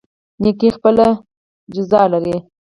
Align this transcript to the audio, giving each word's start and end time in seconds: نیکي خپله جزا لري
نیکي 0.41 0.69
خپله 0.77 1.07
جزا 1.73 2.01
لري 2.11 2.35